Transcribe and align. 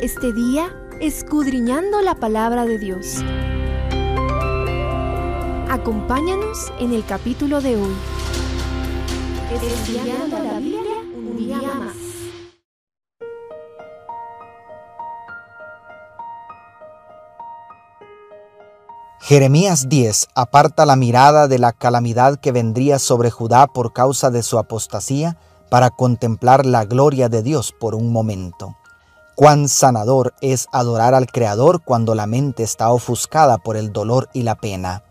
Este 0.00 0.32
día 0.32 0.74
escudriñando 0.98 2.00
la 2.00 2.14
palabra 2.14 2.64
de 2.64 2.78
Dios. 2.78 3.16
Acompáñanos 5.68 6.72
en 6.80 6.94
el 6.94 7.04
capítulo 7.04 7.60
de 7.60 7.76
hoy. 7.76 7.94
Estudiando 9.52 10.38
la 10.38 10.58
Biblia 10.58 10.94
un 11.14 11.36
día 11.36 11.58
más. 11.58 11.96
Jeremías 19.20 19.90
10 19.90 20.28
aparta 20.34 20.86
la 20.86 20.96
mirada 20.96 21.46
de 21.46 21.58
la 21.58 21.72
calamidad 21.72 22.40
que 22.40 22.52
vendría 22.52 22.98
sobre 22.98 23.30
Judá 23.30 23.66
por 23.66 23.92
causa 23.92 24.30
de 24.30 24.42
su 24.42 24.58
apostasía 24.58 25.36
para 25.70 25.90
contemplar 25.90 26.64
la 26.64 26.86
gloria 26.86 27.28
de 27.28 27.42
Dios 27.42 27.74
por 27.78 27.94
un 27.94 28.10
momento. 28.12 28.78
Cuán 29.38 29.68
sanador 29.68 30.34
es 30.40 30.66
adorar 30.72 31.14
al 31.14 31.28
Creador 31.28 31.84
cuando 31.84 32.16
la 32.16 32.26
mente 32.26 32.64
está 32.64 32.90
ofuscada 32.90 33.58
por 33.58 33.76
el 33.76 33.92
dolor 33.92 34.28
y 34.32 34.42
la 34.42 34.56
pena. 34.56 35.04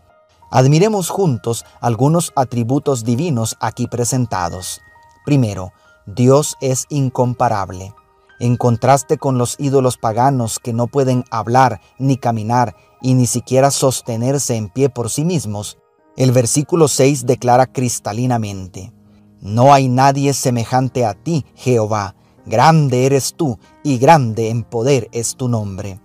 Admiremos 0.50 1.08
juntos 1.08 1.64
algunos 1.80 2.32
atributos 2.36 3.04
divinos 3.04 3.56
aquí 3.58 3.86
presentados. 3.86 4.82
Primero, 5.24 5.72
Dios 6.04 6.58
es 6.60 6.84
incomparable. 6.90 7.94
En 8.38 8.58
contraste 8.58 9.16
con 9.16 9.38
los 9.38 9.56
ídolos 9.58 9.96
paganos 9.96 10.58
que 10.58 10.74
no 10.74 10.88
pueden 10.88 11.24
hablar 11.30 11.80
ni 11.98 12.18
caminar 12.18 12.76
y 13.00 13.14
ni 13.14 13.26
siquiera 13.26 13.70
sostenerse 13.70 14.56
en 14.56 14.68
pie 14.68 14.90
por 14.90 15.08
sí 15.08 15.24
mismos, 15.24 15.78
el 16.18 16.32
versículo 16.32 16.88
6 16.88 17.24
declara 17.24 17.64
cristalinamente, 17.64 18.92
No 19.40 19.72
hay 19.72 19.88
nadie 19.88 20.34
semejante 20.34 21.06
a 21.06 21.14
ti, 21.14 21.46
Jehová, 21.54 22.14
grande 22.48 23.06
eres 23.06 23.34
tú 23.34 23.58
y 23.84 23.98
grande 23.98 24.50
en 24.50 24.64
poder 24.64 25.08
es 25.12 25.36
tu 25.36 25.48
nombre. 25.48 26.00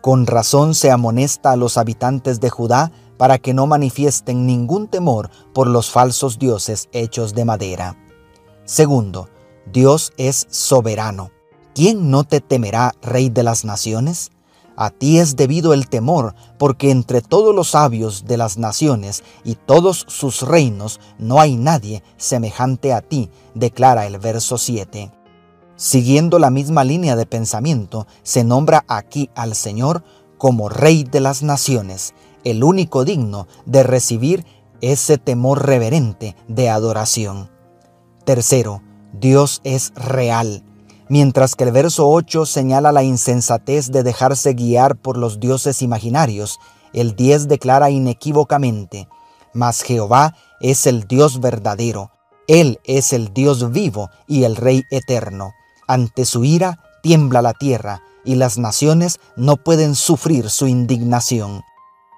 Con 0.00 0.26
razón 0.26 0.74
se 0.74 0.90
amonesta 0.90 1.52
a 1.52 1.56
los 1.56 1.78
habitantes 1.78 2.40
de 2.40 2.50
Judá 2.50 2.92
para 3.16 3.38
que 3.38 3.54
no 3.54 3.66
manifiesten 3.66 4.46
ningún 4.46 4.88
temor 4.88 5.30
por 5.54 5.66
los 5.66 5.90
falsos 5.90 6.38
dioses 6.38 6.88
hechos 6.92 7.34
de 7.34 7.44
madera. 7.44 7.96
Segundo, 8.64 9.28
Dios 9.72 10.12
es 10.16 10.46
soberano. 10.50 11.30
¿Quién 11.74 12.10
no 12.10 12.24
te 12.24 12.40
temerá, 12.40 12.94
Rey 13.02 13.30
de 13.30 13.42
las 13.42 13.64
Naciones? 13.64 14.30
A 14.76 14.90
ti 14.90 15.18
es 15.18 15.36
debido 15.36 15.72
el 15.72 15.88
temor, 15.88 16.34
porque 16.58 16.90
entre 16.90 17.22
todos 17.22 17.54
los 17.54 17.70
sabios 17.70 18.24
de 18.26 18.36
las 18.36 18.58
naciones 18.58 19.22
y 19.44 19.54
todos 19.54 20.04
sus 20.08 20.42
reinos 20.42 21.00
no 21.16 21.40
hay 21.40 21.56
nadie 21.56 22.02
semejante 22.16 22.92
a 22.92 23.00
ti, 23.00 23.30
declara 23.54 24.06
el 24.06 24.18
verso 24.18 24.58
7. 24.58 25.12
Siguiendo 25.76 26.38
la 26.38 26.50
misma 26.50 26.84
línea 26.84 27.16
de 27.16 27.26
pensamiento, 27.26 28.06
se 28.22 28.44
nombra 28.44 28.84
aquí 28.88 29.30
al 29.34 29.54
Señor 29.54 30.04
como 30.38 30.68
Rey 30.68 31.04
de 31.04 31.20
las 31.20 31.42
Naciones, 31.42 32.14
el 32.44 32.62
único 32.62 33.04
digno 33.04 33.46
de 33.66 33.82
recibir 33.82 34.44
ese 34.80 35.18
temor 35.18 35.66
reverente 35.66 36.36
de 36.48 36.68
adoración. 36.68 37.50
Tercero, 38.24 38.82
Dios 39.12 39.60
es 39.64 39.92
real 39.94 40.64
mientras 41.08 41.54
que 41.54 41.64
el 41.64 41.72
verso 41.72 42.08
8 42.08 42.46
señala 42.46 42.92
la 42.92 43.02
insensatez 43.02 43.90
de 43.90 44.02
dejarse 44.02 44.54
guiar 44.54 44.96
por 44.96 45.16
los 45.16 45.40
dioses 45.40 45.82
imaginarios, 45.82 46.58
el 46.92 47.16
10 47.16 47.48
declara 47.48 47.90
inequívocamente, 47.90 49.08
mas 49.52 49.82
Jehová 49.82 50.34
es 50.60 50.86
el 50.86 51.06
Dios 51.06 51.40
verdadero, 51.40 52.10
Él 52.46 52.80
es 52.84 53.12
el 53.12 53.32
Dios 53.32 53.70
vivo 53.72 54.10
y 54.26 54.44
el 54.44 54.56
Rey 54.56 54.84
eterno. 54.90 55.52
Ante 55.86 56.24
su 56.24 56.44
ira 56.44 56.80
tiembla 57.02 57.42
la 57.42 57.52
tierra, 57.52 58.02
y 58.24 58.36
las 58.36 58.56
naciones 58.56 59.20
no 59.36 59.56
pueden 59.56 59.94
sufrir 59.94 60.48
su 60.48 60.66
indignación. 60.66 61.62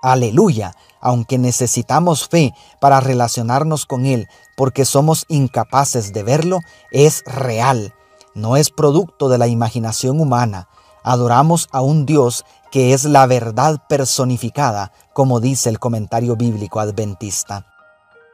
Aleluya, 0.03 0.73
aunque 1.01 1.37
necesitamos 1.39 2.29
fe 2.29 2.55
para 2.81 3.01
relacionarnos 3.01 3.87
con 3.87 4.07
Él, 4.07 4.29
porque 4.57 4.85
somos 4.85 5.25
incapaces 5.29 6.13
de 6.13 6.23
verlo, 6.23 6.61
es 6.93 7.25
real 7.27 7.93
no 8.37 8.57
es 8.59 8.71
producto 8.71 9.31
de 9.31 9.39
la 9.39 9.49
imaginación 9.49 10.21
humana. 10.21 10.69
Adoramos 11.03 11.69
a 11.73 11.81
un 11.81 12.05
Dios 12.05 12.45
que 12.71 12.93
es 12.93 13.05
la 13.05 13.27
verdad 13.27 13.81
personificada, 13.89 14.93
como 15.15 15.41
dice 15.41 15.71
el 15.71 15.79
comentario 15.79 16.37
bíblico 16.37 16.79
adventista. 16.79 17.67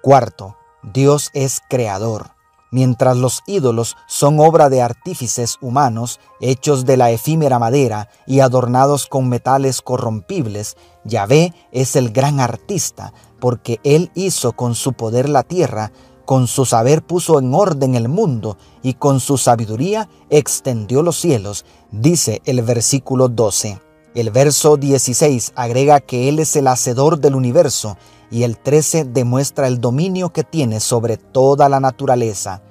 Cuarto, 0.03 0.57
Dios 0.83 1.31
es 1.35 1.63
creador. 1.69 2.33
Mientras 2.73 3.19
los 3.19 3.43
ídolos 3.47 3.99
son 4.07 4.41
obra 4.41 4.71
de 4.71 4.81
artífices 4.81 5.59
humanos, 5.61 6.21
hechos 6.41 6.87
de 6.87 6.97
la 6.97 7.11
efímera 7.11 7.59
madera 7.59 8.09
y 8.27 8.41
adornados 8.41 9.07
con 9.07 9.29
metales 9.29 9.83
corrompibles, 9.83 10.79
Yahvé 11.05 11.53
es 11.71 11.97
el 11.97 12.13
gran 12.13 12.41
artista, 12.41 13.13
porque 13.41 13.79
Él 13.85 14.11
hizo 14.15 14.53
con 14.53 14.75
su 14.75 14.95
poder 14.95 15.29
la 15.29 15.43
tierra, 15.43 15.93
con 16.25 16.47
su 16.47 16.65
saber 16.65 17.03
puso 17.03 17.39
en 17.39 17.53
orden 17.53 17.95
el 17.95 18.09
mundo 18.09 18.57
y 18.83 18.95
con 18.95 19.21
su 19.21 19.37
sabiduría 19.37 20.09
extendió 20.31 21.03
los 21.03 21.21
cielos, 21.21 21.67
dice 21.91 22.41
el 22.47 22.63
versículo 22.63 23.29
12. 23.29 23.92
El 24.15 24.31
verso 24.31 24.77
16 24.77 25.53
agrega 25.57 26.01
que 26.01 26.29
Él 26.29 26.39
es 26.39 26.55
el 26.57 26.67
hacedor 26.67 27.19
del 27.19 27.35
universo 27.35 27.97
y 28.31 28.43
el 28.43 28.59
13 28.59 29.05
demuestra 29.05 29.69
el 29.69 29.81
dominio 29.81 30.35
que 30.35 30.45
tiene 30.45 30.81
sobre 30.81 31.17
toda 31.17 31.71
la 31.71 31.81
naturaleza. 31.81 32.63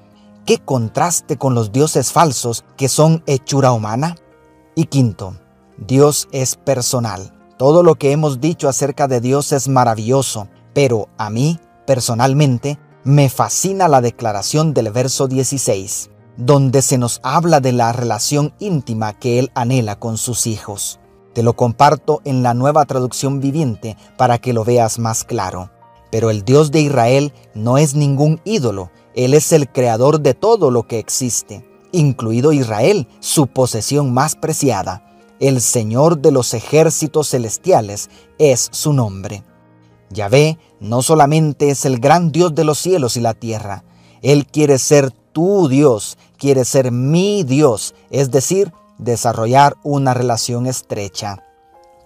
¿Qué 0.46 0.59
contraste 0.59 1.38
con 1.38 1.56
los 1.56 1.72
dioses 1.72 2.12
falsos 2.12 2.63
que 2.78 2.88
son 2.88 3.24
hechura 3.25 3.72
humana? 3.72 4.18
Y 4.75 4.85
quinto, 4.85 5.35
Dios 5.78 6.28
es 6.31 6.57
personal. 6.57 7.34
Todo 7.57 7.81
lo 7.81 7.96
que 7.96 8.12
hemos 8.12 8.40
dicho 8.40 8.69
acerca 8.69 9.07
de 9.07 9.19
Dios 9.19 9.51
es 9.51 9.68
maravilloso, 9.68 10.47
pero 10.74 11.09
a 11.18 11.31
mí, 11.31 11.59
personalmente, 11.88 12.78
me 13.03 13.30
fascina 13.30 13.88
la 13.88 14.01
declaración 14.01 14.75
del 14.75 14.91
verso 14.91 15.28
16, 15.28 16.12
donde 16.38 16.84
se 16.84 17.00
nos 17.00 17.19
habla 17.24 17.59
de 17.59 17.72
la 17.72 17.94
relación 17.94 18.53
íntima 18.59 19.13
que 19.18 19.40
Él 19.40 19.51
anhela 19.56 19.97
con 19.97 20.18
sus 20.18 20.46
hijos. 20.46 21.00
Te 21.34 21.44
lo 21.44 21.56
comparto 21.56 22.22
en 22.25 22.44
la 22.44 22.53
nueva 22.53 22.86
traducción 22.86 23.40
viviente 23.40 23.97
para 24.18 24.38
que 24.38 24.53
lo 24.53 24.66
veas 24.66 25.00
más 25.00 25.24
claro. 25.24 25.72
Pero 26.12 26.30
el 26.30 26.44
Dios 26.44 26.72
de 26.72 26.81
Israel 26.81 27.34
no 27.53 27.78
es 27.78 27.96
ningún 27.96 28.42
ídolo, 28.44 28.92
Él 29.16 29.34
es 29.34 29.53
el 29.53 29.69
creador 29.69 30.19
de 30.19 30.34
todo 30.34 30.69
lo 30.69 30.88
que 30.88 31.00
existe, 31.00 31.66
incluido 31.94 32.52
Israel, 32.52 33.08
su 33.22 33.47
posesión 33.47 34.14
más 34.14 34.36
preciada. 34.36 35.08
El 35.40 35.62
Señor 35.62 36.19
de 36.19 36.31
los 36.31 36.53
ejércitos 36.53 37.30
celestiales 37.30 38.09
es 38.38 38.68
su 38.72 38.92
nombre. 38.92 39.44
Yahvé 40.09 40.59
no 40.81 41.02
solamente 41.02 41.69
es 41.69 41.86
el 41.86 42.00
gran 42.00 42.34
Dios 42.34 42.53
de 42.53 42.66
los 42.66 42.78
cielos 42.78 43.16
y 43.16 43.22
la 43.22 43.34
tierra, 43.34 43.86
Él 44.22 44.46
quiere 44.46 44.78
ser 44.78 45.12
tu 45.31 45.69
Dios, 45.69 46.18
quiere 46.38 46.66
ser 46.66 46.92
mi 46.92 47.44
Dios, 47.44 47.96
es 48.09 48.31
decir, 48.31 48.74
desarrollar 49.01 49.75
una 49.84 50.13
relación 50.13 50.66
estrecha. 50.66 51.44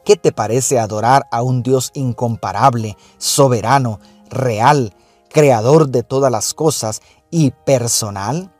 ¿Qué 0.03 0.16
te 0.16 0.31
parece 0.31 0.79
adorar 0.79 1.28
a 1.31 1.44
un 1.44 1.61
Dios 1.61 1.91
incomparable, 1.94 2.97
soberano, 3.19 4.00
real, 4.29 4.95
creador 5.29 5.89
de 5.89 6.01
todas 6.01 6.31
las 6.31 6.56
cosas 6.56 7.01
y 7.29 7.51
personal? 7.51 8.51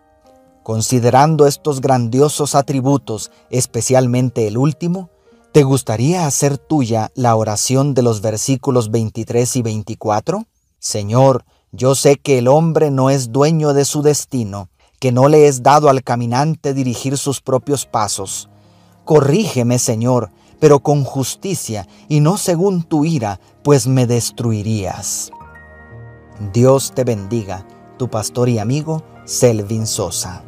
Considerando 0.62 1.48
estos 1.48 1.82
grandiosos 1.82 2.54
atributos, 2.54 3.32
especialmente 3.50 4.48
el 4.48 4.58
último, 4.58 5.10
¿Te 5.56 5.64
gustaría 5.64 6.28
hacer 6.28 6.58
tuya 6.58 7.14
la 7.16 7.34
oración 7.38 7.94
de 7.94 8.02
los 8.02 8.20
versículos 8.20 8.92
23 8.92 9.56
y 9.56 9.62
24? 9.62 10.44
Señor, 10.80 11.46
yo 11.72 11.96
sé 11.96 12.18
que 12.18 12.40
el 12.40 12.50
hombre 12.50 12.92
no 12.92 13.10
es 13.10 13.32
dueño 13.32 13.74
de 13.74 13.86
su 13.86 14.02
destino, 14.02 14.68
que 15.06 15.12
no 15.12 15.28
le 15.28 15.46
es 15.46 15.62
dado 15.62 15.88
al 15.90 16.02
caminante 16.02 16.74
dirigir 16.74 17.16
sus 17.20 17.40
propios 17.40 17.86
pasos. 17.86 18.50
Corrígeme, 19.04 19.78
Señor, 19.78 20.32
pero 20.60 20.80
con 20.80 21.04
justicia 21.04 21.88
y 22.10 22.22
no 22.22 22.38
según 22.38 22.82
tu 22.82 23.06
ira, 23.06 23.40
pues 23.62 23.86
me 23.86 24.08
destruirías. 24.08 25.30
Dios 26.52 26.92
te 26.96 27.04
bendiga, 27.04 27.68
tu 28.00 28.10
pastor 28.10 28.50
y 28.50 28.58
amigo 28.58 29.04
Selvin 29.26 29.86
Sosa. 29.86 30.44